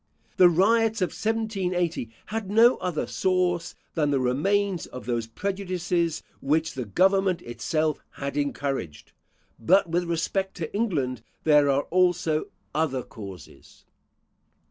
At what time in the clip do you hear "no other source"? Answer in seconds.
2.49-3.75